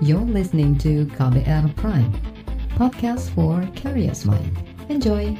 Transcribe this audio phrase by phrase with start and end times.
[0.00, 2.08] You're listening to KBR Prime,
[2.72, 4.48] podcast for curious mind.
[4.88, 5.36] Enjoy!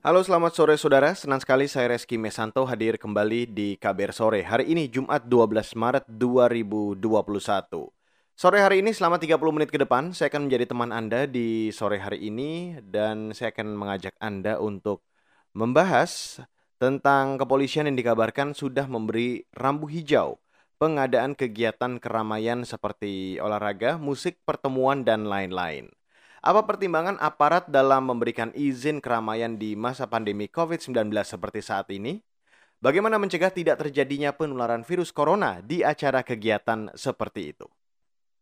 [0.00, 4.40] Halo selamat sore saudara, senang sekali saya Reski Mesanto hadir kembali di KBR Sore.
[4.40, 7.99] Hari ini Jumat 12 Maret 2021.
[8.40, 12.00] Sore hari ini selama 30 menit ke depan saya akan menjadi teman Anda di sore
[12.00, 15.04] hari ini dan saya akan mengajak Anda untuk
[15.52, 16.40] membahas
[16.80, 20.40] tentang kepolisian yang dikabarkan sudah memberi rambu hijau
[20.80, 25.92] pengadaan kegiatan keramaian seperti olahraga, musik, pertemuan, dan lain-lain.
[26.40, 32.24] Apa pertimbangan aparat dalam memberikan izin keramaian di masa pandemi COVID-19 seperti saat ini?
[32.80, 37.68] Bagaimana mencegah tidak terjadinya penularan virus corona di acara kegiatan seperti itu?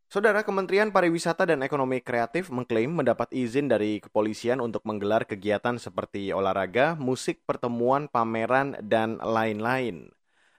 [0.09, 6.33] Saudara Kementerian Pariwisata dan Ekonomi Kreatif mengklaim mendapat izin dari kepolisian untuk menggelar kegiatan seperti
[6.33, 10.09] olahraga, musik, pertemuan, pameran, dan lain-lain.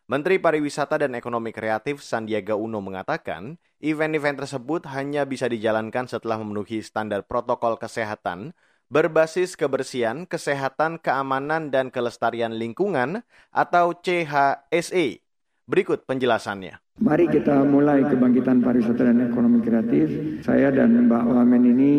[0.05, 6.86] Menteri Pariwisata dan Ekonomi Kreatif Sandiaga Uno mengatakan, event-event tersebut hanya bisa dijalankan setelah memenuhi
[6.86, 8.53] standar protokol kesehatan
[8.94, 15.25] berbasis kebersihan, kesehatan, keamanan, dan kelestarian lingkungan atau CHSE.
[15.70, 16.98] Berikut penjelasannya.
[16.98, 20.09] Mari kita mulai kebangkitan pariwisata dan ekonomi kreatif.
[20.42, 21.94] Saya dan Mbak Wamen ini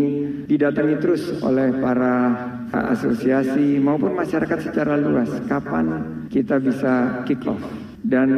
[0.51, 2.35] didatangi terus oleh para
[2.75, 5.31] asosiasi maupun masyarakat secara luas.
[5.47, 7.62] Kapan kita bisa kick off?
[8.03, 8.29] Dan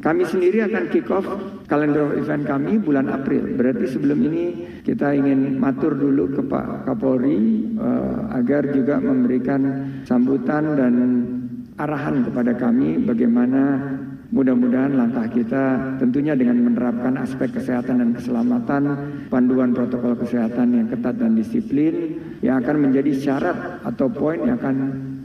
[0.00, 1.28] kami sendiri akan kick off
[1.68, 3.60] kalender event kami bulan April.
[3.60, 4.44] Berarti sebelum ini
[4.80, 9.60] kita ingin matur dulu ke Pak Kapolri uh, agar juga memberikan
[10.08, 10.94] sambutan dan
[11.74, 13.82] arahan kepada kami bagaimana
[14.32, 18.82] mudah-mudahan langkah kita tentunya dengan menerapkan aspek kesehatan dan keselamatan,
[19.28, 24.76] panduan protokol kesehatan yang ketat dan disiplin yang akan menjadi syarat atau poin yang akan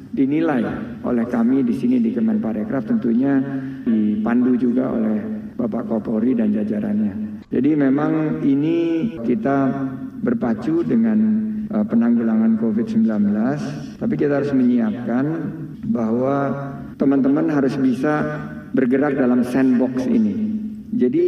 [0.10, 0.66] dinilai
[1.06, 3.38] oleh kami di sini di Kemenparekraf tentunya
[3.86, 5.18] dipandu juga oleh
[5.56, 7.44] Bapak Kapolri dan jajarannya.
[7.50, 8.78] Jadi memang ini
[9.26, 9.70] kita
[10.22, 11.20] berpacu dengan
[11.72, 13.10] uh, penanggulangan COVID-19,
[13.98, 15.26] tapi kita harus menyiapkan
[15.90, 16.38] bahwa
[17.00, 18.22] teman-teman harus bisa
[18.74, 20.34] bergerak dalam sandbox ini.
[20.94, 21.26] Jadi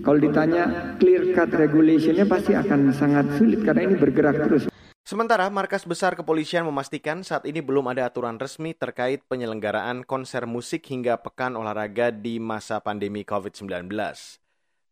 [0.00, 4.62] kalau ditanya clear cut regulationnya pasti akan sangat sulit karena ini bergerak terus.
[5.04, 10.86] Sementara Markas Besar Kepolisian memastikan saat ini belum ada aturan resmi terkait penyelenggaraan konser musik
[10.86, 13.90] hingga pekan olahraga di masa pandemi COVID-19.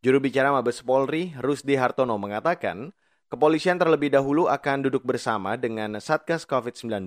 [0.02, 2.90] Juru bicara Mabes Polri, Rusdi Hartono mengatakan,
[3.30, 7.06] kepolisian terlebih dahulu akan duduk bersama dengan Satgas COVID-19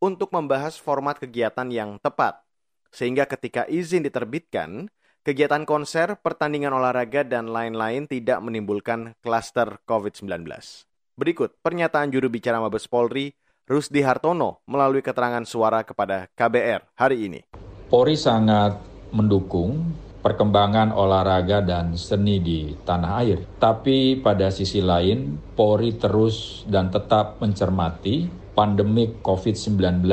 [0.00, 2.40] untuk membahas format kegiatan yang tepat.
[2.90, 4.90] Sehingga ketika izin diterbitkan,
[5.22, 10.46] kegiatan konser, pertandingan olahraga, dan lain-lain tidak menimbulkan klaster COVID-19.
[11.14, 13.30] Berikut pernyataan juru bicara Mabes Polri,
[13.70, 17.40] Rusdi Hartono, melalui keterangan suara kepada KBR hari ini.
[17.86, 18.78] Polri sangat
[19.14, 23.38] mendukung perkembangan olahraga dan seni di tanah air.
[23.56, 30.04] Tapi pada sisi lain, Polri terus dan tetap mencermati pandemik COVID-19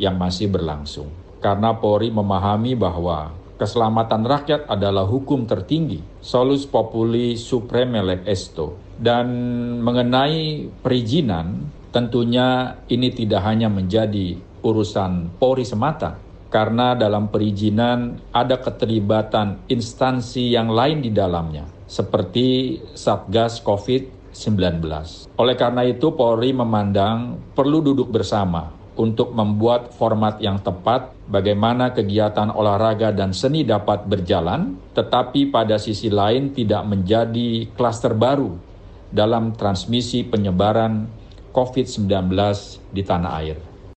[0.00, 1.10] yang masih berlangsung.
[1.40, 9.28] Karena Polri memahami bahwa keselamatan rakyat adalah hukum tertinggi, solus populi supreme esto, dan
[9.80, 19.64] mengenai perizinan, tentunya ini tidak hanya menjadi urusan Polri semata, karena dalam perizinan ada keterlibatan
[19.68, 24.84] instansi yang lain di dalamnya, seperti Satgas COVID-19.
[25.36, 32.50] Oleh karena itu, Polri memandang perlu duduk bersama untuk membuat format yang tepat bagaimana kegiatan
[32.50, 38.58] olahraga dan seni dapat berjalan, tetapi pada sisi lain tidak menjadi klaster baru
[39.10, 41.06] dalam transmisi penyebaran
[41.50, 42.10] COVID-19
[42.94, 43.56] di tanah air.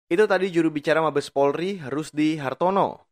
[0.09, 3.09] Itu tadi juru bicara Mabes Polri, Rusdi Hartono.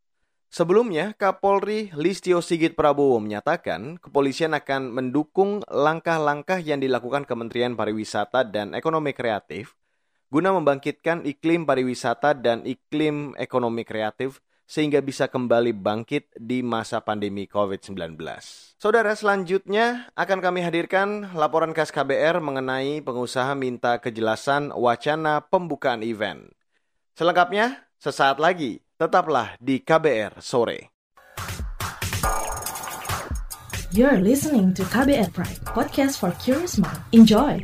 [0.52, 8.76] Sebelumnya, Kapolri Listio Sigit Prabowo menyatakan kepolisian akan mendukung langkah-langkah yang dilakukan Kementerian Pariwisata dan
[8.76, 9.72] Ekonomi Kreatif
[10.32, 17.44] guna membangkitkan iklim pariwisata dan iklim ekonomi kreatif sehingga bisa kembali bangkit di masa pandemi
[17.44, 18.16] COVID-19.
[18.80, 26.48] Saudara, selanjutnya akan kami hadirkan laporan khas KBR mengenai pengusaha minta kejelasan wacana pembukaan event.
[27.12, 30.88] Selengkapnya, sesaat lagi, tetaplah di KBR Sore.
[33.92, 37.04] You're listening to KBR Pride, podcast for curious mind.
[37.12, 37.60] Enjoy!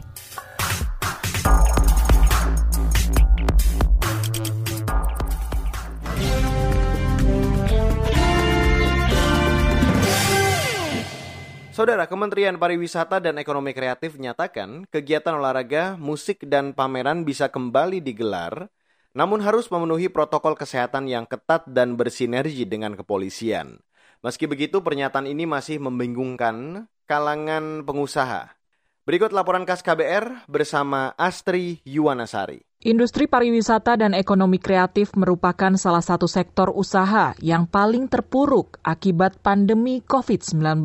[11.78, 18.66] Saudara, Kementerian Pariwisata dan Ekonomi Kreatif menyatakan kegiatan olahraga, musik, dan pameran bisa kembali digelar,
[19.14, 23.78] namun harus memenuhi protokol kesehatan yang ketat dan bersinergi dengan kepolisian.
[24.26, 28.58] Meski begitu, pernyataan ini masih membingungkan kalangan pengusaha.
[29.06, 32.58] Berikut laporan khas KBR bersama Astri Yuwanasari.
[32.82, 40.02] Industri pariwisata dan ekonomi kreatif merupakan salah satu sektor usaha yang paling terpuruk akibat pandemi
[40.02, 40.82] COVID-19.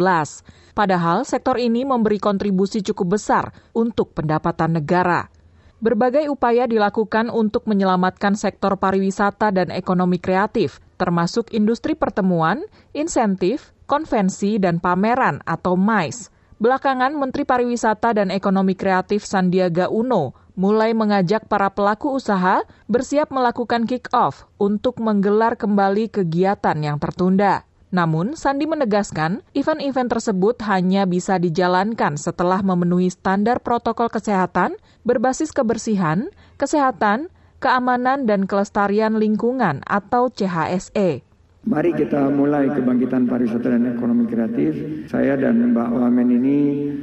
[0.73, 5.29] Padahal sektor ini memberi kontribusi cukup besar untuk pendapatan negara.
[5.77, 12.65] Berbagai upaya dilakukan untuk menyelamatkan sektor pariwisata dan ekonomi kreatif, termasuk industri pertemuan,
[12.97, 16.33] insentif, konvensi, dan pameran atau MICE.
[16.63, 23.83] Belakangan, Menteri Pariwisata dan Ekonomi Kreatif Sandiaga Uno mulai mengajak para pelaku usaha bersiap melakukan
[23.83, 27.67] kick-off untuk menggelar kembali kegiatan yang tertunda.
[27.93, 36.33] Namun, Sandi menegaskan event-event tersebut hanya bisa dijalankan setelah memenuhi standar protokol kesehatan berbasis kebersihan,
[36.57, 37.29] kesehatan,
[37.61, 41.21] keamanan, dan kelestarian lingkungan atau CHSE.
[41.63, 44.73] Mari kita mulai kebangkitan pariwisata dan ekonomi kreatif.
[45.07, 46.57] Saya dan Mbak Wamen ini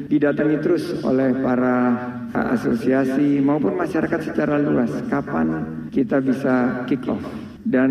[0.04, 1.96] didatangi terus oleh para
[2.34, 4.92] asosiasi maupun masyarakat secara luas.
[5.08, 7.49] Kapan kita bisa kick off?
[7.60, 7.90] Dan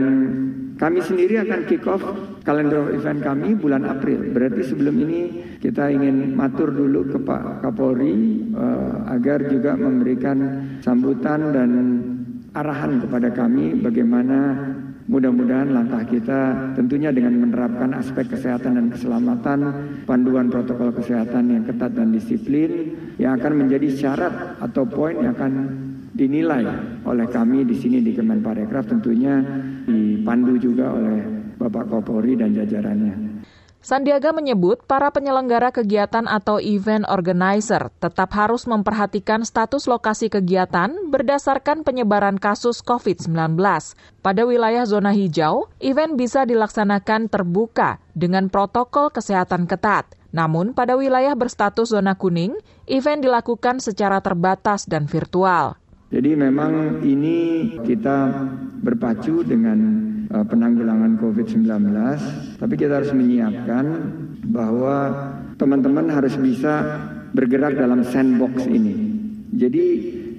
[0.80, 2.02] kami sendiri akan kick off
[2.42, 4.34] kalender event kami bulan April.
[4.34, 5.20] Berarti sebelum ini
[5.62, 10.38] kita ingin matur dulu ke Pak Kapolri uh, agar juga memberikan
[10.82, 11.70] sambutan dan
[12.58, 14.58] arahan kepada kami bagaimana
[15.10, 19.60] Mudah-mudahan langkah kita tentunya dengan menerapkan aspek kesehatan dan keselamatan,
[20.06, 25.54] panduan protokol kesehatan yang ketat dan disiplin yang akan menjadi syarat atau poin yang akan
[26.20, 26.68] dinilai
[27.08, 29.40] oleh kami di sini di Kemenparekraf tentunya
[29.88, 31.24] dipandu juga oleh
[31.56, 33.30] Bapak Kapolri dan jajarannya.
[33.80, 41.88] Sandiaga menyebut para penyelenggara kegiatan atau event organizer tetap harus memperhatikan status lokasi kegiatan berdasarkan
[41.88, 43.56] penyebaran kasus COVID-19.
[44.20, 50.12] Pada wilayah zona hijau, event bisa dilaksanakan terbuka dengan protokol kesehatan ketat.
[50.36, 55.79] Namun, pada wilayah berstatus zona kuning, event dilakukan secara terbatas dan virtual.
[56.10, 58.34] Jadi memang ini kita
[58.82, 59.78] berpacu dengan
[60.34, 61.70] uh, penanggulangan COVID-19,
[62.58, 63.86] tapi kita harus menyiapkan
[64.50, 64.98] bahwa
[65.62, 66.82] teman-teman harus bisa
[67.38, 69.22] bergerak dalam sandbox ini.
[69.54, 69.86] Jadi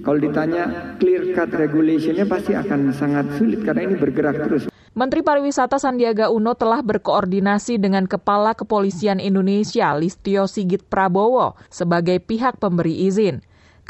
[0.02, 4.62] kalau ditanya clear cut regulationnya pasti akan sangat sulit karena ini bergerak terus.
[4.90, 12.58] Menteri Pariwisata Sandiaga Uno telah berkoordinasi dengan Kepala Kepolisian Indonesia Listio Sigit Prabowo sebagai pihak
[12.58, 13.38] pemberi izin.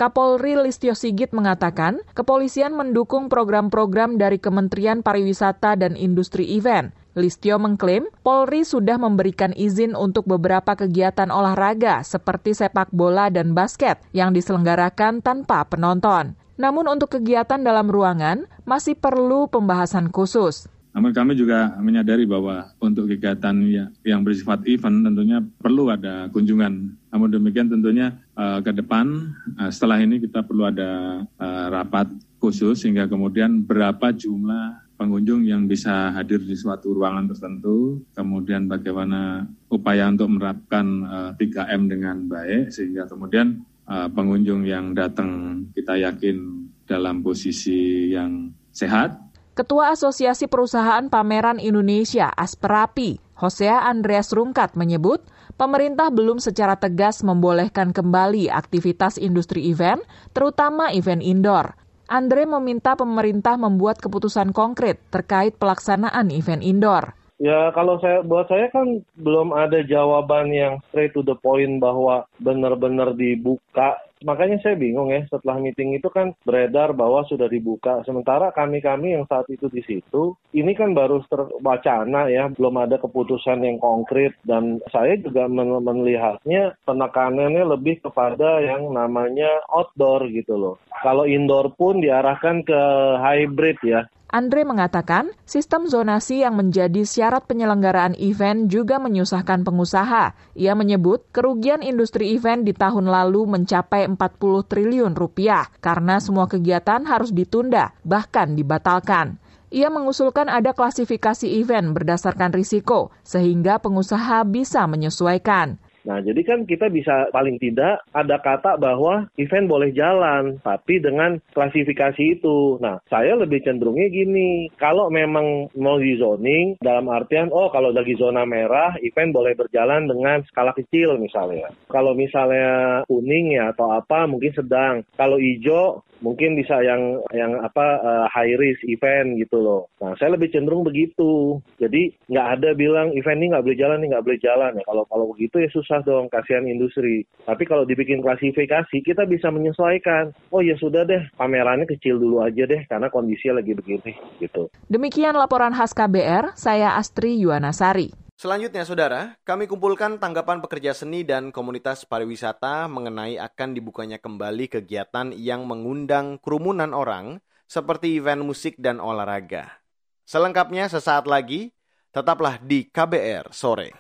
[0.01, 6.97] Kapolri Listio Sigit mengatakan, kepolisian mendukung program-program dari Kementerian Pariwisata dan Industri Event.
[7.13, 14.01] Listio mengklaim Polri sudah memberikan izin untuk beberapa kegiatan olahraga seperti sepak bola dan basket
[14.17, 16.33] yang diselenggarakan tanpa penonton.
[16.57, 20.65] Namun untuk kegiatan dalam ruangan masih perlu pembahasan khusus.
[20.97, 23.53] Namun kami juga menyadari bahwa untuk kegiatan
[24.01, 26.97] yang bersifat event tentunya perlu ada kunjungan.
[27.11, 32.07] Namun demikian tentunya uh, ke depan uh, setelah ini kita perlu ada uh, rapat
[32.39, 39.49] khusus sehingga kemudian berapa jumlah pengunjung yang bisa hadir di suatu ruangan tertentu, kemudian bagaimana
[39.73, 46.69] upaya untuk menerapkan uh, 3M dengan baik sehingga kemudian uh, pengunjung yang datang kita yakin
[46.85, 49.17] dalam posisi yang sehat.
[49.57, 55.25] Ketua Asosiasi Perusahaan Pameran Indonesia Asperapi, Hosea Andreas Rungkat menyebut,
[55.57, 60.03] pemerintah belum secara tegas membolehkan kembali aktivitas industri event,
[60.35, 61.75] terutama event indoor.
[62.11, 67.15] Andre meminta pemerintah membuat keputusan konkret terkait pelaksanaan event indoor.
[67.41, 72.29] Ya kalau saya buat saya kan belum ada jawaban yang straight to the point bahwa
[72.37, 78.05] benar-benar dibuka makanya saya bingung ya setelah meeting itu kan beredar bahwa sudah dibuka.
[78.05, 83.65] Sementara kami-kami yang saat itu di situ ini kan baru terwacana ya belum ada keputusan
[83.65, 84.37] yang konkret.
[84.45, 90.77] Dan saya juga melihatnya penekanannya lebih kepada yang namanya outdoor gitu loh.
[91.01, 92.81] Kalau indoor pun diarahkan ke
[93.21, 100.39] hybrid ya Andre mengatakan, sistem zonasi yang menjadi syarat penyelenggaraan event juga menyusahkan pengusaha.
[100.55, 107.03] Ia menyebut kerugian industri event di tahun lalu mencapai 40 triliun rupiah karena semua kegiatan
[107.11, 109.43] harus ditunda, bahkan dibatalkan.
[109.75, 115.83] Ia mengusulkan ada klasifikasi event berdasarkan risiko, sehingga pengusaha bisa menyesuaikan.
[116.11, 121.39] Nah, jadi kan kita bisa paling tidak ada kata bahwa event boleh jalan, tapi dengan
[121.55, 122.83] klasifikasi itu.
[122.83, 128.19] Nah, saya lebih cenderungnya gini, kalau memang mau di zoning, dalam artian, oh kalau lagi
[128.19, 131.71] zona merah, event boleh berjalan dengan skala kecil misalnya.
[131.87, 135.07] Kalau misalnya kuning ya atau apa, mungkin sedang.
[135.15, 139.89] Kalau hijau, mungkin bisa yang yang apa uh, high risk event gitu loh.
[140.05, 141.59] Nah saya lebih cenderung begitu.
[141.81, 144.85] Jadi nggak ada bilang event ini nggak boleh jalan nih nggak boleh jalan ya.
[144.85, 147.25] Kalau kalau begitu ya susah dong kasihan industri.
[147.45, 150.33] Tapi kalau dibikin klasifikasi kita bisa menyesuaikan.
[150.51, 154.69] Oh ya sudah deh pamerannya kecil dulu aja deh karena kondisinya lagi begini gitu.
[154.89, 156.57] Demikian laporan khas KBR.
[156.57, 158.31] Saya Astri Yuwanasari.
[158.41, 165.37] Selanjutnya, saudara, kami kumpulkan tanggapan pekerja seni dan komunitas pariwisata mengenai akan dibukanya kembali kegiatan
[165.37, 169.85] yang mengundang kerumunan orang seperti event musik dan olahraga.
[170.25, 171.77] Selengkapnya sesaat lagi,
[172.17, 173.93] tetaplah di KBR sore.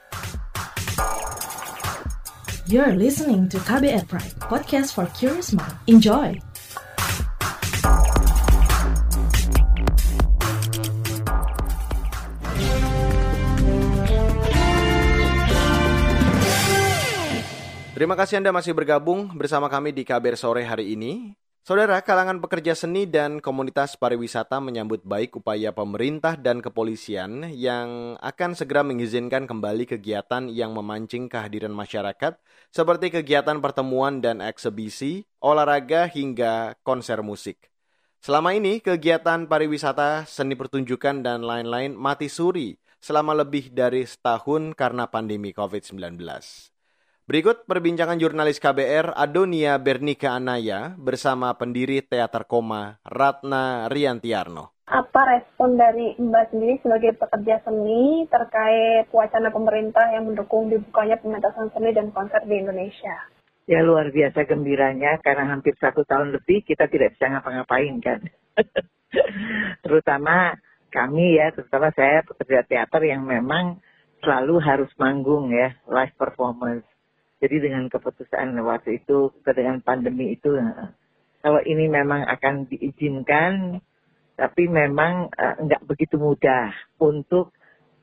[2.70, 5.74] You're listening to KBR Pride, podcast for curious mind.
[5.90, 6.38] Enjoy!
[17.90, 21.39] Terima kasih Anda masih bergabung bersama kami di KBR Sore hari ini.
[21.60, 28.56] Saudara, kalangan pekerja seni dan komunitas pariwisata menyambut baik upaya pemerintah dan kepolisian yang akan
[28.56, 32.40] segera mengizinkan kembali kegiatan yang memancing kehadiran masyarakat
[32.72, 37.68] seperti kegiatan pertemuan dan eksebisi, olahraga hingga konser musik.
[38.24, 45.12] Selama ini, kegiatan pariwisata, seni pertunjukan, dan lain-lain mati suri selama lebih dari setahun karena
[45.12, 46.24] pandemi COVID-19.
[47.30, 54.74] Berikut perbincangan jurnalis KBR Adonia Bernika Anaya bersama pendiri Teater Koma Ratna Riantiarno.
[54.90, 61.70] Apa respon dari Mbak sendiri sebagai pekerja seni terkait wacana pemerintah yang mendukung dibukanya pementasan
[61.70, 63.14] seni dan konser di Indonesia?
[63.70, 68.26] Ya luar biasa gembiranya karena hampir satu tahun lebih kita tidak bisa ngapa-ngapain kan.
[69.86, 70.58] terutama
[70.90, 73.78] kami ya, terutama saya pekerja teater yang memang
[74.18, 76.89] selalu harus manggung ya, live performance
[77.40, 80.92] jadi dengan keputusan waktu itu, dengan pandemi itu, eh,
[81.40, 83.80] kalau ini memang akan diizinkan,
[84.36, 87.52] tapi memang uh, nggak begitu mudah untuk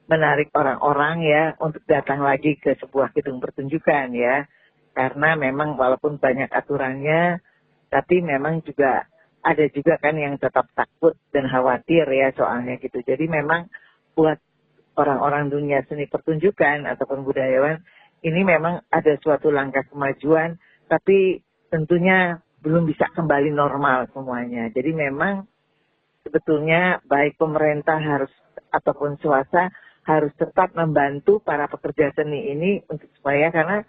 [0.10, 4.50] menarik orang-orang ya untuk datang lagi ke sebuah gedung pertunjukan ya.
[4.98, 7.38] Karena memang walaupun banyak aturannya,
[7.94, 9.06] tapi memang juga
[9.46, 13.06] ada juga kan yang tetap takut dan khawatir ya soalnya gitu.
[13.06, 13.70] Jadi memang
[14.18, 14.42] buat
[14.98, 17.86] orang-orang dunia seni pertunjukan ataupun budayawan
[18.26, 20.58] ini memang ada suatu langkah kemajuan,
[20.90, 24.70] tapi tentunya belum bisa kembali normal semuanya.
[24.74, 25.46] Jadi memang
[26.26, 28.32] sebetulnya baik pemerintah harus
[28.74, 29.72] ataupun swasta
[30.08, 33.84] harus tetap membantu para pekerja seni ini untuk supaya karena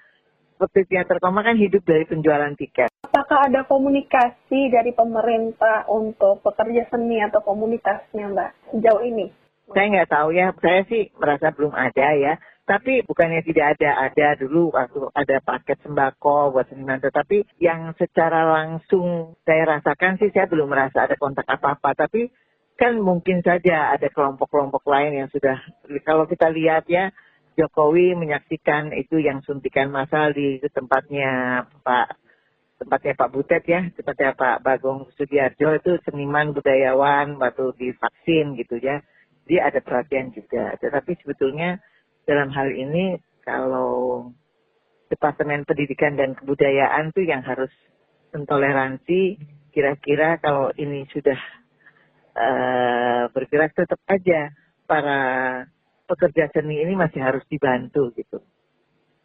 [0.59, 2.91] seperti teater koma kan hidup dari penjualan tiket.
[3.07, 9.31] Apakah ada komunikasi dari pemerintah untuk pekerja seni atau komunitasnya Mbak sejauh ini?
[9.71, 12.35] Saya nggak tahu ya, saya sih merasa belum ada ya.
[12.69, 17.01] Tapi bukannya tidak ada, ada dulu waktu ada paket sembako buat seniman.
[17.01, 21.97] Tetapi yang secara langsung saya rasakan sih saya belum merasa ada kontak apa-apa.
[21.97, 22.29] Tapi
[22.77, 25.57] kan mungkin saja ada kelompok-kelompok lain yang sudah,
[26.05, 27.09] kalau kita lihat ya,
[27.57, 32.21] Jokowi menyaksikan itu yang suntikan massal di tempatnya Pak
[32.79, 39.03] tempatnya Pak Butet ya, tempatnya Pak Bagong Sugiarjo itu seniman budayawan waktu divaksin gitu ya.
[39.51, 40.79] Dia ada perhatian juga.
[40.79, 41.83] Tetapi sebetulnya
[42.29, 44.29] dalam hal ini kalau
[45.09, 47.73] Departemen Pendidikan dan Kebudayaan tuh yang harus
[48.37, 49.41] mentoleransi
[49.73, 51.41] kira-kira kalau ini sudah
[52.37, 54.53] uh, bergerak tetap aja
[54.85, 55.21] para
[56.05, 58.45] pekerja seni ini masih harus dibantu gitu.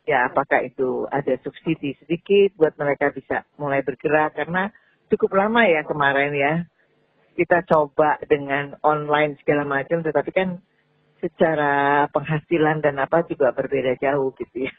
[0.07, 4.71] Ya apakah itu ada subsidi sedikit buat mereka bisa mulai bergerak karena
[5.11, 6.53] cukup lama ya kemarin ya
[7.35, 10.49] kita coba dengan online segala macam tetapi kan
[11.23, 14.73] secara penghasilan dan apa juga berbeda jauh gitu ya.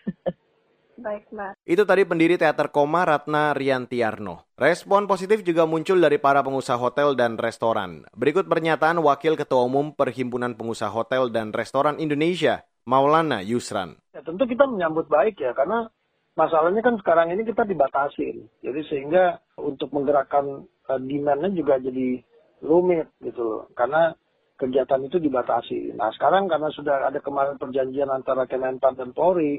[0.94, 1.52] Baik, Mbak.
[1.66, 4.46] Itu tadi pendiri Teater Koma Ratna Riantiarno.
[4.54, 8.06] Respon positif juga muncul dari para pengusaha hotel dan restoran.
[8.14, 13.98] Berikut pernyataan Wakil Ketua Umum Perhimpunan Pengusaha Hotel dan Restoran Indonesia, Maulana Yusran.
[14.14, 15.90] Ya, tentu kita menyambut baik ya, karena
[16.38, 18.46] masalahnya kan sekarang ini kita dibatasi.
[18.62, 22.22] Jadi sehingga untuk menggerakkan uh, demand-nya juga jadi
[22.62, 23.62] rumit gitu loh.
[23.74, 24.14] Karena
[24.58, 25.94] kegiatan itu dibatasi.
[25.98, 29.58] Nah sekarang karena sudah ada kemarin perjanjian antara Kemenpan dan Polri,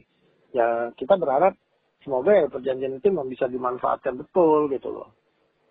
[0.56, 1.56] ya kita berharap
[2.04, 5.10] semoga ya perjanjian itu bisa dimanfaatkan betul gitu loh.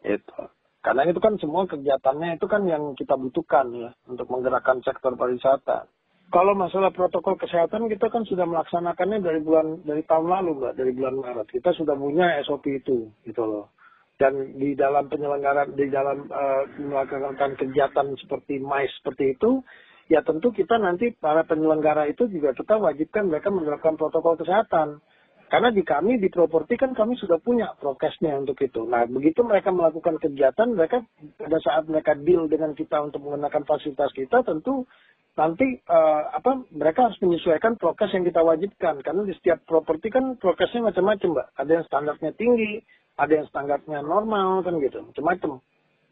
[0.04, 0.50] Itu.
[0.85, 5.88] Karena itu kan semua kegiatannya itu kan yang kita butuhkan ya untuk menggerakkan sektor pariwisata.
[6.33, 10.90] kalau masalah protokol kesehatan kita kan sudah melaksanakannya dari bulan dari tahun lalu mbak dari
[10.90, 13.71] bulan Maret kita sudah punya SOP itu gitu loh
[14.14, 19.59] dan di dalam penyelenggaraan di dalam uh, melakukan kegiatan seperti MICE seperti itu
[20.06, 25.02] ya tentu kita nanti para penyelenggara itu juga kita wajibkan mereka menerapkan protokol kesehatan
[25.48, 28.82] karena di kami di properti kan kami sudah punya prokesnya untuk itu.
[28.88, 31.04] Nah begitu mereka melakukan kegiatan, mereka
[31.36, 34.88] pada saat mereka deal dengan kita untuk menggunakan fasilitas kita, tentu
[35.34, 39.02] nanti uh, apa mereka harus menyesuaikan prokes yang kita wajibkan.
[39.02, 41.48] Karena di setiap properti kan prokesnya macam-macam, mbak.
[41.58, 42.72] Ada yang standarnya tinggi,
[43.18, 45.62] ada yang standarnya normal kan gitu, macam-macam.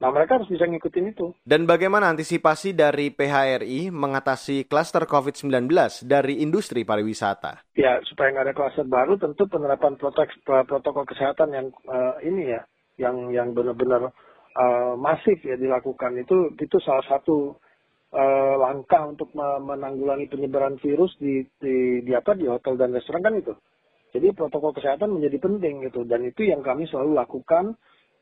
[0.03, 1.31] Nah, mereka harus bisa ngikutin itu.
[1.47, 5.71] Dan bagaimana antisipasi dari PHRI mengatasi klaster COVID-19
[6.03, 7.63] dari industri pariwisata?
[7.79, 12.67] Ya, supaya nggak ada klaster baru, tentu penerapan protokol kesehatan yang uh, ini ya,
[12.99, 14.11] yang yang benar-benar
[14.59, 17.55] uh, masif ya dilakukan itu itu salah satu
[18.11, 23.39] uh, langkah untuk menanggulangi penyebaran virus di, di di apa di hotel dan restoran kan
[23.39, 23.55] itu.
[24.13, 27.79] Jadi protokol kesehatan menjadi penting gitu dan itu yang kami selalu lakukan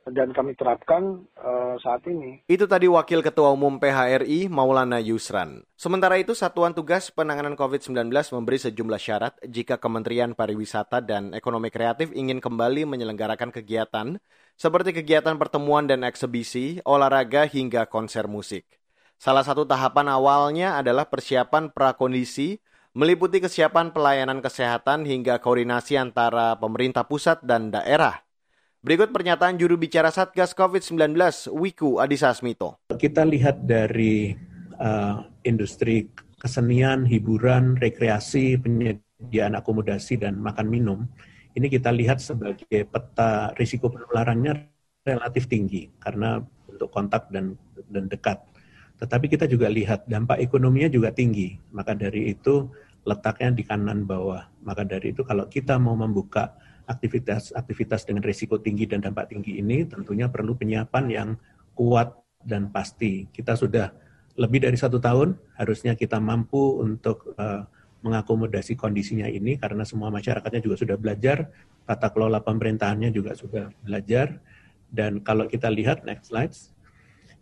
[0.09, 2.41] dan kami terapkan uh, saat ini.
[2.49, 5.61] Itu tadi Wakil Ketua Umum PHRI Maulana Yusran.
[5.77, 12.11] Sementara itu Satuan Tugas Penanganan COVID-19 memberi sejumlah syarat jika Kementerian Pariwisata dan Ekonomi Kreatif
[12.17, 14.17] ingin kembali menyelenggarakan kegiatan
[14.57, 18.65] seperti kegiatan pertemuan dan eksebisi, olahraga hingga konser musik.
[19.21, 22.57] Salah satu tahapan awalnya adalah persiapan prakondisi
[22.97, 28.25] meliputi kesiapan pelayanan kesehatan hingga koordinasi antara pemerintah pusat dan daerah
[28.81, 31.13] Berikut pernyataan juru bicara Satgas COVID-19,
[31.53, 32.81] Wiku Adhisa Smito.
[32.89, 34.33] Kita lihat dari
[34.81, 36.09] uh, industri
[36.41, 41.05] kesenian, hiburan, rekreasi, penyediaan akomodasi, dan makan minum,
[41.53, 44.73] ini kita lihat sebagai peta risiko penularannya
[45.05, 47.61] relatif tinggi karena untuk kontak dan,
[47.93, 48.41] dan dekat.
[48.97, 51.53] Tetapi kita juga lihat dampak ekonominya juga tinggi.
[51.77, 52.65] Maka dari itu
[53.05, 54.49] letaknya di kanan bawah.
[54.65, 56.57] Maka dari itu kalau kita mau membuka
[56.91, 61.29] aktivitas-aktivitas dengan risiko tinggi dan dampak tinggi ini tentunya perlu penyiapan yang
[61.79, 63.31] kuat dan pasti.
[63.31, 63.95] Kita sudah
[64.35, 67.63] lebih dari satu tahun, harusnya kita mampu untuk uh,
[68.01, 71.53] mengakomodasi kondisinya ini karena semua masyarakatnya juga sudah belajar,
[71.85, 74.41] tata kelola pemerintahannya juga sudah belajar,
[74.89, 76.73] dan kalau kita lihat next slides,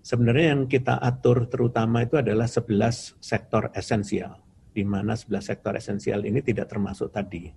[0.02, 4.42] sebenarnya yang kita atur terutama itu adalah 11 sektor esensial,
[4.74, 7.54] di mana 11 sektor esensial ini tidak termasuk tadi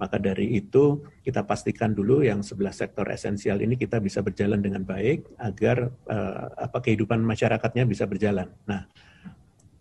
[0.00, 4.80] maka dari itu kita pastikan dulu yang sebelah sektor esensial ini kita bisa berjalan dengan
[4.80, 8.48] baik agar uh, apa kehidupan masyarakatnya bisa berjalan.
[8.64, 8.88] Nah,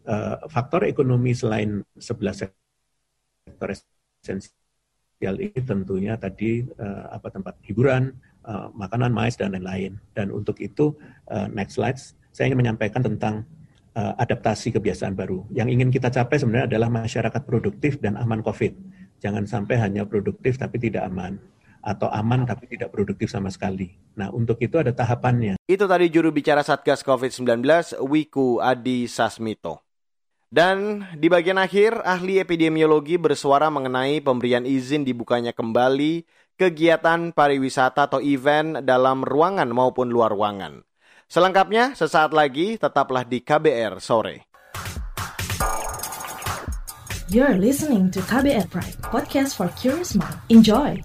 [0.03, 8.12] uh, faktor ekonomi selain sebelah sektor esensial ini tentunya tadi uh, apa tempat hiburan,
[8.43, 9.95] uh, makanan, mais dan lain-lain.
[10.12, 10.99] Dan untuk itu
[11.32, 13.47] uh, next slides saya ingin menyampaikan tentang
[13.99, 15.43] adaptasi kebiasaan baru.
[15.51, 18.71] Yang ingin kita capai sebenarnya adalah masyarakat produktif dan aman COVID
[19.19, 21.39] Jangan sampai hanya produktif tapi tidak aman
[21.79, 23.95] atau aman tapi tidak produktif sama sekali.
[24.19, 25.55] Nah, untuk itu ada tahapannya.
[25.63, 27.63] Itu tadi juru bicara Satgas COVID-19
[28.03, 29.84] Wiku Adi Sasmito.
[30.49, 36.25] Dan di bagian akhir, ahli epidemiologi bersuara mengenai pemberian izin dibukanya kembali
[36.58, 40.82] kegiatan pariwisata atau event dalam ruangan maupun luar ruangan.
[41.29, 44.48] Selengkapnya sesaat lagi tetaplah di KBR sore.
[47.30, 50.34] You're listening to KBR Pride, podcast for curious mind.
[50.50, 50.98] Enjoy!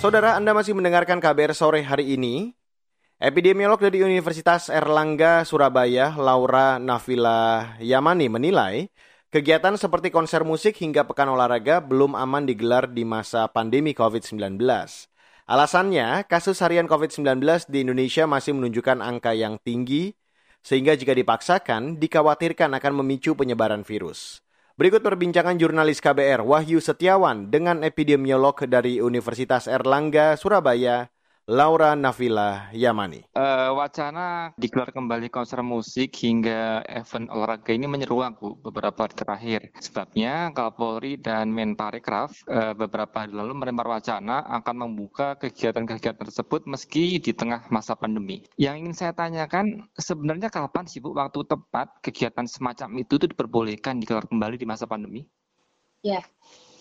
[0.00, 2.56] Saudara, Anda masih mendengarkan KBR sore hari ini.
[3.20, 8.88] Epidemiolog dari Universitas Erlangga, Surabaya, Laura Nafila Yamani menilai
[9.28, 14.56] Kegiatan seperti konser musik hingga pekan olahraga belum aman digelar di masa pandemi COVID-19.
[15.44, 20.16] Alasannya, kasus harian COVID-19 di Indonesia masih menunjukkan angka yang tinggi,
[20.64, 24.40] sehingga jika dipaksakan, dikhawatirkan akan memicu penyebaran virus.
[24.80, 31.12] Berikut perbincangan jurnalis KBR Wahyu Setiawan dengan epidemiolog dari Universitas Erlangga, Surabaya,
[31.48, 33.24] Laura Nafila Yamani.
[33.34, 39.60] Uh, wacana digelar kembali konser musik hingga event olahraga ini menyeruak Bu beberapa hari terakhir.
[39.80, 47.18] Sebabnya Kapolri dan Menparekraf uh, beberapa hari lalu melempar wacana akan membuka kegiatan-kegiatan tersebut meski
[47.18, 48.44] di tengah masa pandemi.
[48.60, 53.98] Yang ingin saya tanyakan sebenarnya kapan sih Bu waktu tepat kegiatan semacam itu itu diperbolehkan
[53.98, 55.26] digelar kembali di masa pandemi?
[56.06, 56.22] Ya,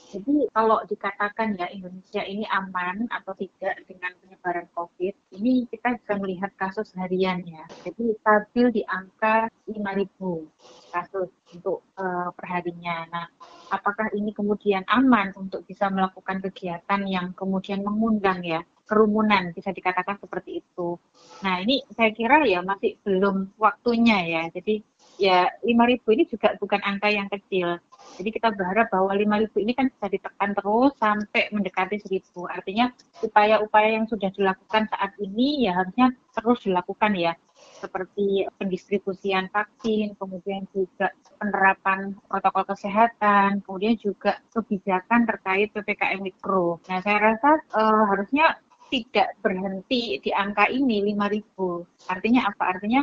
[0.07, 6.13] Jadi kalau dikatakan ya Indonesia ini aman atau tidak dengan penyebaran COVID, ini kita bisa
[6.15, 7.67] melihat kasus harian ya.
[7.83, 13.03] Jadi stabil di angka 5.000 kasus untuk uh, perharinya.
[13.11, 13.27] Nah,
[13.67, 20.15] apakah ini kemudian aman untuk bisa melakukan kegiatan yang kemudian mengundang ya kerumunan bisa dikatakan
[20.23, 20.95] seperti itu.
[21.43, 24.43] Nah ini saya kira ya masih belum waktunya ya.
[24.47, 24.79] Jadi
[25.19, 27.83] ya 5.000 ini juga bukan angka yang kecil.
[28.15, 32.47] Jadi kita berharap bahwa 5.000 ini kan bisa ditekan terus sampai mendekati 1.000.
[32.47, 32.85] Artinya
[33.21, 37.33] upaya-upaya yang sudah dilakukan saat ini ya harusnya terus dilakukan ya.
[37.77, 46.81] Seperti pendistribusian vaksin, kemudian juga penerapan protokol kesehatan, kemudian juga kebijakan terkait PPKM Mikro.
[46.89, 52.09] Nah saya rasa uh, harusnya tidak berhenti di angka ini 5.000.
[52.09, 52.63] Artinya apa?
[52.77, 53.01] Artinya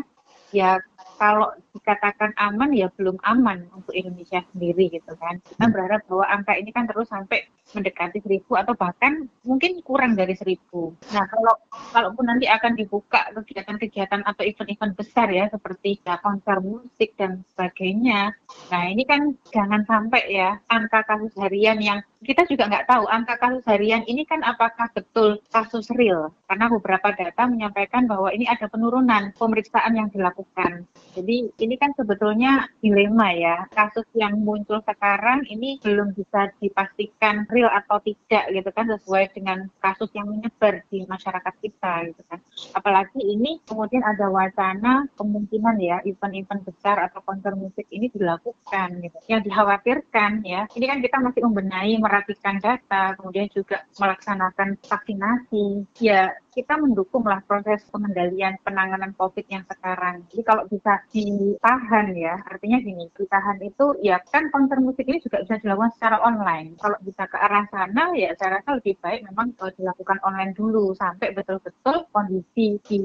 [0.54, 0.78] ya
[1.18, 5.38] kalau dikatakan aman ya belum aman untuk Indonesia sendiri gitu kan.
[5.42, 5.72] Kita hmm.
[5.74, 10.94] berharap bahwa angka ini kan terus sampai mendekati seribu atau bahkan mungkin kurang dari seribu.
[11.10, 11.54] Nah kalau
[11.90, 18.30] kalaupun nanti akan dibuka kegiatan-kegiatan atau event-event besar ya seperti ya, konser musik dan sebagainya.
[18.70, 23.36] Nah ini kan jangan sampai ya angka kasus harian yang kita juga nggak tahu angka
[23.36, 28.66] kasus harian ini kan apakah betul kasus real karena beberapa data menyampaikan bahwa ini ada
[28.66, 30.88] penurunan pemeriksaan yang dilakukan.
[31.14, 37.70] Jadi ini kan sebetulnya dilema ya kasus yang muncul sekarang ini belum bisa dipastikan real
[37.70, 42.40] atau tidak gitu kan sesuai dengan kasus yang menyebar di masyarakat kita gitu kan.
[42.74, 49.18] Apalagi ini kemudian ada wacana kemungkinan ya event-event besar atau konser musik ini dilakukan gitu.
[49.30, 55.82] Yang dikhawatirkan ya ini kan kita masih membenahi merapikan data, kemudian juga melaksanakan vaksinasi.
[55.98, 60.22] Ya, kita mendukunglah proses pengendalian penanganan COVID yang sekarang.
[60.30, 65.42] Jadi kalau bisa ditahan ya, artinya gini, ditahan itu ya kan konser musik ini juga
[65.42, 66.78] bisa dilakukan secara online.
[66.78, 70.94] Kalau bisa ke arah sana ya saya rasa lebih baik memang kalau dilakukan online dulu
[70.94, 73.02] sampai betul-betul kondisi di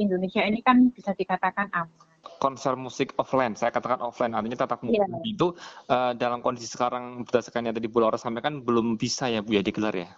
[0.00, 2.05] Indonesia ini kan bisa dikatakan aman
[2.38, 3.56] konser musik offline.
[3.56, 5.20] Saya katakan offline, artinya tatap muka yeah.
[5.24, 5.52] itu
[5.88, 9.62] uh, dalam kondisi sekarang berdasarkan yang tadi Bu Laura sampaikan belum bisa ya Bu ya
[9.64, 10.10] digelar ya?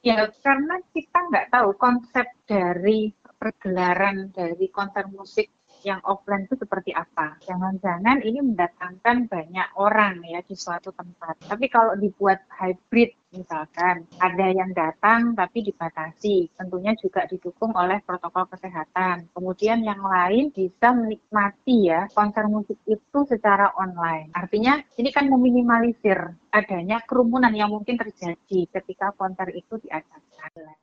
[0.00, 5.52] Ya karena kita nggak tahu konsep dari pergelaran dari konser musik
[5.84, 7.40] yang offline itu seperti apa.
[7.44, 11.40] Jangan-jangan ini mendatangkan banyak orang ya di suatu tempat.
[11.48, 18.46] Tapi kalau dibuat hybrid misalkan ada yang datang tapi dibatasi, tentunya juga didukung oleh protokol
[18.50, 19.30] kesehatan.
[19.30, 24.34] Kemudian yang lain bisa menikmati ya konser musik itu secara online.
[24.34, 26.18] Artinya ini kan meminimalisir
[26.50, 30.20] adanya kerumunan yang mungkin terjadi ketika konser itu diadakan.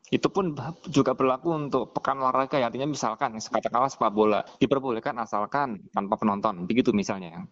[0.07, 0.55] Itu pun
[0.88, 6.63] juga berlaku untuk pekan olahraga ya, artinya misalkan katakanlah sepak bola diperbolehkan asalkan tanpa penonton,
[6.63, 7.43] begitu misalnya.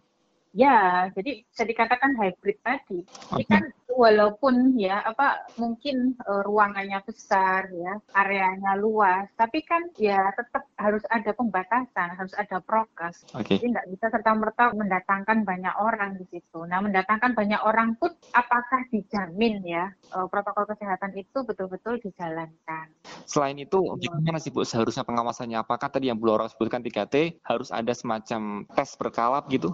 [0.56, 3.04] Ya, jadi bisa dikatakan hybrid tadi.
[3.36, 10.32] Ini kan walaupun ya apa mungkin uh, ruangannya besar ya, areanya luas, tapi kan ya
[10.32, 13.28] tetap harus ada pembatasan, harus ada prokes.
[13.36, 13.60] Okay.
[13.60, 16.64] Jadi nggak bisa serta merta mendatangkan banyak orang di situ.
[16.64, 22.96] Nah, mendatangkan banyak orang pun apakah dijamin ya uh, protokol kesehatan itu betul-betul dijalankan?
[23.28, 25.60] Selain itu, gimana sih Bu seharusnya pengawasannya?
[25.60, 29.68] Apakah tadi yang Bu Laura sebutkan 3T harus ada semacam tes berkala gitu?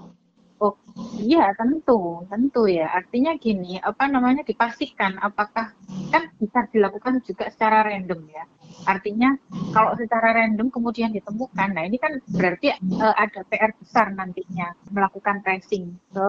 [0.62, 0.74] Oh
[1.18, 2.86] iya tentu, tentu ya.
[2.98, 5.74] Artinya gini, apa namanya dipastikan apakah
[6.14, 8.44] kan bisa dilakukan juga secara random ya.
[8.86, 9.34] Artinya
[9.74, 15.42] kalau secara random kemudian ditemukan, nah ini kan berarti uh, ada PR besar nantinya melakukan
[15.42, 16.28] tracing ke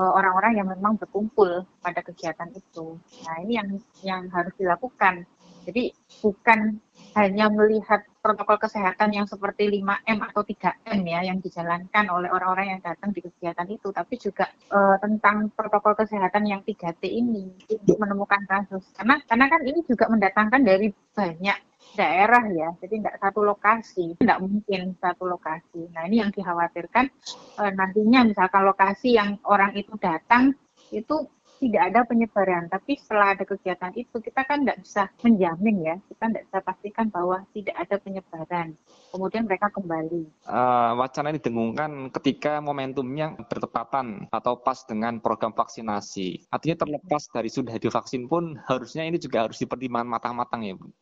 [0.00, 2.96] uh, orang-orang yang memang berkumpul pada kegiatan itu.
[3.28, 3.68] Nah ini yang
[4.00, 5.28] yang harus dilakukan.
[5.66, 5.90] Jadi
[6.22, 6.78] bukan
[7.18, 12.80] hanya melihat protokol kesehatan yang seperti 5M atau 3M ya yang dijalankan oleh orang-orang yang
[12.82, 18.42] datang di kegiatan itu, tapi juga uh, tentang protokol kesehatan yang 3T ini untuk menemukan
[18.46, 18.84] kasus.
[18.94, 21.58] Karena karena kan ini juga mendatangkan dari banyak
[21.94, 25.88] daerah ya, jadi tidak satu lokasi, tidak mungkin satu lokasi.
[25.94, 27.08] Nah ini yang dikhawatirkan
[27.62, 30.52] uh, nantinya misalkan lokasi yang orang itu datang
[30.94, 31.26] itu
[31.60, 32.68] tidak ada penyebaran.
[32.68, 37.06] Tapi setelah ada kegiatan itu, kita kan tidak bisa menjamin ya, kita tidak bisa pastikan
[37.08, 38.68] bahwa tidak ada penyebaran.
[39.12, 40.22] Kemudian mereka kembali.
[40.44, 46.48] Uh, wacana ini didengungkan ketika momentumnya bertepatan atau pas dengan program vaksinasi.
[46.52, 50.92] Artinya terlepas dari sudah divaksin pun harusnya ini juga harus dipertimbangkan matang-matang ya Bu.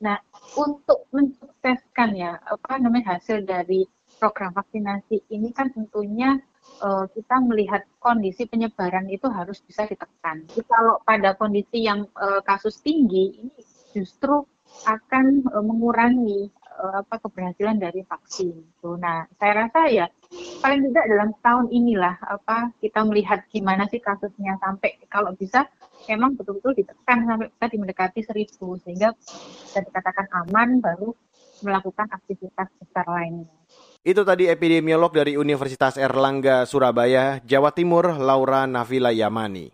[0.00, 0.16] Nah,
[0.56, 3.84] untuk mensukseskan ya apa namanya hasil dari
[4.16, 6.40] program vaksinasi ini kan tentunya
[6.82, 10.44] uh, kita melihat kondisi penyebaran itu harus bisa ditekan.
[10.50, 13.56] Jadi kalau pada kondisi yang uh, kasus tinggi ini
[13.92, 14.44] justru
[14.86, 16.48] akan uh, mengurangi
[16.80, 18.54] uh, apa keberhasilan dari vaksin.
[18.80, 18.96] Tuh.
[18.96, 20.06] Nah, saya rasa ya
[20.62, 25.66] paling tidak dalam tahun inilah apa kita melihat gimana sih kasusnya sampai kalau bisa
[26.06, 31.12] memang betul-betul ditekan sampai bisa mendekati seribu sehingga bisa dikatakan aman baru
[31.60, 33.50] melakukan aktivitas besar lainnya.
[34.00, 39.68] Itu tadi epidemiolog dari Universitas Erlangga Surabaya, Jawa Timur, Laura Navila Yamani.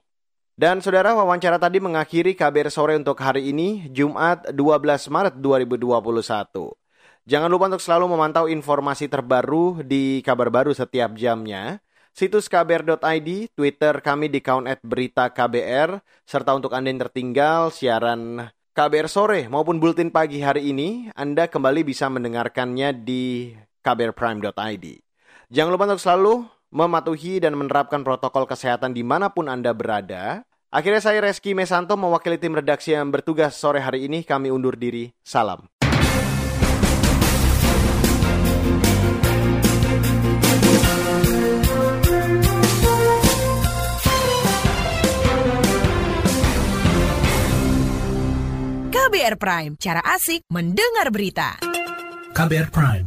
[0.59, 6.75] Dan saudara wawancara tadi mengakhiri kabar sore untuk hari ini, Jumat 12 Maret 2021.
[7.23, 11.79] Jangan lupa untuk selalu memantau informasi terbaru di kabar baru setiap jamnya.
[12.11, 18.51] Situs kbr.id, Twitter kami di account at berita KBR, serta untuk Anda yang tertinggal siaran
[18.77, 23.55] KBR sore maupun bulletin pagi hari ini, Anda kembali bisa mendengarkannya di
[23.87, 24.87] kbrprime.id.
[25.47, 26.35] Jangan lupa untuk selalu
[26.75, 30.43] mematuhi dan menerapkan protokol kesehatan di mana pun Anda berada.
[30.75, 34.27] Akhirnya saya Reski Mesanto mewakili tim redaksi yang bertugas sore hari ini.
[34.27, 35.15] Kami undur diri.
[35.23, 35.71] Salam.
[48.91, 51.57] KBR Prime, cara asik mendengar berita.
[52.37, 53.07] KBR Prime,